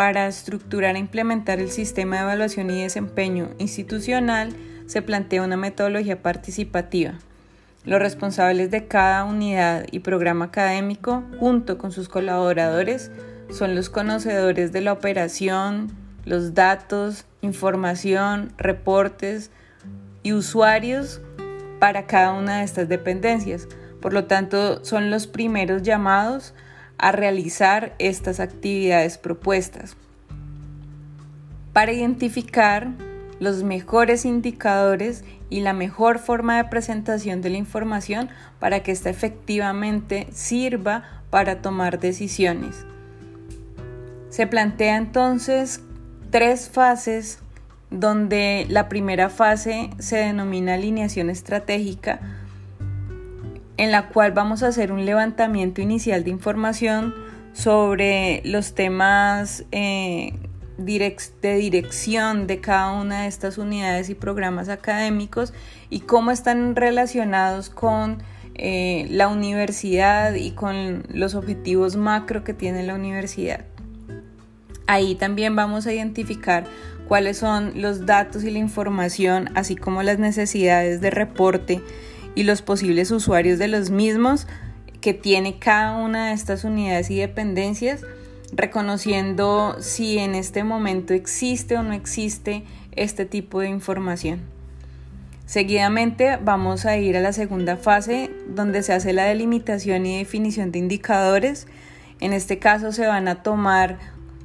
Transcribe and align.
para 0.00 0.28
estructurar 0.28 0.96
e 0.96 0.98
implementar 0.98 1.60
el 1.60 1.70
sistema 1.70 2.16
de 2.16 2.22
evaluación 2.22 2.70
y 2.70 2.82
desempeño 2.84 3.50
institucional, 3.58 4.56
se 4.86 5.02
plantea 5.02 5.42
una 5.42 5.58
metodología 5.58 6.22
participativa. 6.22 7.18
Los 7.84 8.00
responsables 8.00 8.70
de 8.70 8.86
cada 8.86 9.24
unidad 9.24 9.84
y 9.90 9.98
programa 9.98 10.46
académico, 10.46 11.22
junto 11.38 11.76
con 11.76 11.92
sus 11.92 12.08
colaboradores, 12.08 13.10
son 13.50 13.74
los 13.74 13.90
conocedores 13.90 14.72
de 14.72 14.80
la 14.80 14.94
operación, 14.94 15.92
los 16.24 16.54
datos, 16.54 17.26
información, 17.42 18.54
reportes 18.56 19.50
y 20.22 20.32
usuarios 20.32 21.20
para 21.78 22.06
cada 22.06 22.32
una 22.32 22.60
de 22.60 22.64
estas 22.64 22.88
dependencias. 22.88 23.68
Por 24.00 24.14
lo 24.14 24.24
tanto, 24.24 24.82
son 24.82 25.10
los 25.10 25.26
primeros 25.26 25.82
llamados 25.82 26.54
a 27.00 27.12
realizar 27.12 27.94
estas 27.98 28.40
actividades 28.40 29.18
propuestas. 29.18 29.96
Para 31.72 31.92
identificar 31.92 32.88
los 33.38 33.62
mejores 33.62 34.24
indicadores 34.24 35.24
y 35.48 35.60
la 35.60 35.72
mejor 35.72 36.18
forma 36.18 36.56
de 36.58 36.64
presentación 36.64 37.40
de 37.40 37.50
la 37.50 37.56
información 37.56 38.28
para 38.58 38.82
que 38.82 38.92
ésta 38.92 39.08
efectivamente 39.08 40.28
sirva 40.30 41.04
para 41.30 41.62
tomar 41.62 41.98
decisiones. 41.98 42.84
Se 44.28 44.46
plantea 44.46 44.96
entonces 44.96 45.80
tres 46.30 46.68
fases 46.68 47.40
donde 47.90 48.66
la 48.68 48.88
primera 48.88 49.30
fase 49.30 49.90
se 49.98 50.18
denomina 50.18 50.74
alineación 50.74 51.30
estratégica, 51.30 52.20
en 53.80 53.92
la 53.92 54.08
cual 54.08 54.32
vamos 54.32 54.62
a 54.62 54.66
hacer 54.66 54.92
un 54.92 55.06
levantamiento 55.06 55.80
inicial 55.80 56.22
de 56.22 56.28
información 56.28 57.14
sobre 57.54 58.42
los 58.44 58.74
temas 58.74 59.64
eh, 59.72 60.34
de 60.76 61.56
dirección 61.56 62.46
de 62.46 62.60
cada 62.60 62.92
una 62.92 63.22
de 63.22 63.28
estas 63.28 63.56
unidades 63.56 64.10
y 64.10 64.14
programas 64.14 64.68
académicos 64.68 65.54
y 65.88 66.00
cómo 66.00 66.30
están 66.30 66.76
relacionados 66.76 67.70
con 67.70 68.22
eh, 68.54 69.06
la 69.08 69.28
universidad 69.28 70.34
y 70.34 70.50
con 70.50 71.04
los 71.08 71.34
objetivos 71.34 71.96
macro 71.96 72.44
que 72.44 72.52
tiene 72.52 72.82
la 72.82 72.94
universidad. 72.94 73.64
Ahí 74.88 75.14
también 75.14 75.56
vamos 75.56 75.86
a 75.86 75.94
identificar 75.94 76.64
cuáles 77.08 77.38
son 77.38 77.80
los 77.80 78.04
datos 78.04 78.44
y 78.44 78.50
la 78.50 78.58
información, 78.58 79.48
así 79.54 79.74
como 79.74 80.02
las 80.02 80.18
necesidades 80.18 81.00
de 81.00 81.08
reporte 81.08 81.80
y 82.34 82.44
los 82.44 82.62
posibles 82.62 83.10
usuarios 83.10 83.58
de 83.58 83.68
los 83.68 83.90
mismos 83.90 84.46
que 85.00 85.14
tiene 85.14 85.58
cada 85.58 85.96
una 85.98 86.28
de 86.28 86.34
estas 86.34 86.64
unidades 86.64 87.10
y 87.10 87.16
dependencias 87.16 88.02
reconociendo 88.52 89.76
si 89.80 90.18
en 90.18 90.34
este 90.34 90.64
momento 90.64 91.14
existe 91.14 91.76
o 91.76 91.82
no 91.82 91.92
existe 91.92 92.64
este 92.92 93.24
tipo 93.24 93.60
de 93.60 93.68
información. 93.68 94.40
Seguidamente 95.46 96.38
vamos 96.40 96.86
a 96.86 96.96
ir 96.96 97.16
a 97.16 97.20
la 97.20 97.32
segunda 97.32 97.76
fase 97.76 98.30
donde 98.48 98.82
se 98.82 98.92
hace 98.92 99.12
la 99.12 99.24
delimitación 99.24 100.06
y 100.06 100.18
definición 100.18 100.70
de 100.70 100.78
indicadores. 100.78 101.66
En 102.20 102.32
este 102.32 102.58
caso 102.58 102.92
se 102.92 103.06
van 103.06 103.26
a 103.26 103.42
tomar 103.42 103.98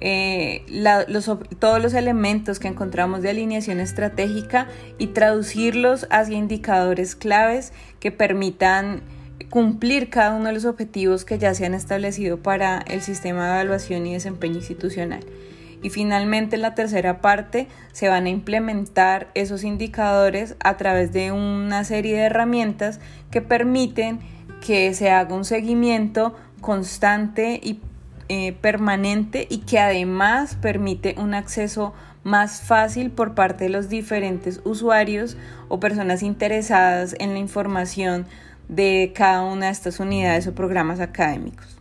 eh, 0.00 0.64
todos 1.58 1.82
los 1.82 1.94
elementos 1.94 2.58
que 2.58 2.68
encontramos 2.68 3.22
de 3.22 3.30
alineación 3.30 3.80
estratégica 3.80 4.68
y 4.98 5.08
traducirlos 5.08 6.06
hacia 6.10 6.36
indicadores 6.36 7.14
claves 7.14 7.72
que 8.00 8.10
permitan 8.10 9.02
cumplir 9.50 10.10
cada 10.10 10.34
uno 10.36 10.46
de 10.46 10.52
los 10.52 10.64
objetivos 10.64 11.24
que 11.24 11.38
ya 11.38 11.54
se 11.54 11.66
han 11.66 11.74
establecido 11.74 12.38
para 12.42 12.78
el 12.86 13.02
sistema 13.02 13.46
de 13.46 13.52
evaluación 13.54 14.06
y 14.06 14.14
desempeño 14.14 14.56
institucional. 14.56 15.24
Y 15.82 15.90
finalmente 15.90 16.56
en 16.56 16.62
la 16.62 16.74
tercera 16.74 17.20
parte 17.20 17.66
se 17.92 18.08
van 18.08 18.26
a 18.26 18.30
implementar 18.30 19.30
esos 19.34 19.64
indicadores 19.64 20.54
a 20.60 20.76
través 20.76 21.12
de 21.12 21.32
una 21.32 21.84
serie 21.84 22.16
de 22.16 22.24
herramientas 22.24 23.00
que 23.30 23.40
permiten 23.40 24.20
que 24.64 24.92
se 24.92 25.10
haga 25.10 25.34
un 25.34 25.46
seguimiento 25.46 26.36
constante 26.60 27.58
y 27.62 27.80
eh, 28.32 28.52
permanente 28.52 29.48
y 29.50 29.58
que 29.58 29.80
además 29.80 30.54
permite 30.54 31.16
un 31.18 31.34
acceso 31.34 31.92
más 32.22 32.60
fácil 32.60 33.10
por 33.10 33.34
parte 33.34 33.64
de 33.64 33.70
los 33.70 33.88
diferentes 33.88 34.60
usuarios 34.62 35.36
o 35.66 35.80
personas 35.80 36.22
interesadas 36.22 37.16
en 37.18 37.32
la 37.32 37.40
información 37.40 38.26
de 38.68 39.12
cada 39.16 39.42
una 39.42 39.66
de 39.66 39.72
estas 39.72 39.98
unidades 39.98 40.46
o 40.46 40.54
programas 40.54 41.00
académicos. 41.00 41.79